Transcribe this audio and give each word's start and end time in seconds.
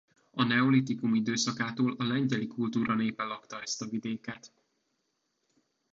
A 0.31 0.43
neolitikum 0.43 1.15
időszakától 1.15 1.95
a 1.97 2.03
lengyeli 2.03 2.47
kultúra 2.47 2.95
népe 2.95 3.23
lakta 3.23 3.61
ezt 3.61 3.81
a 3.81 3.85
vidéket. 3.87 4.53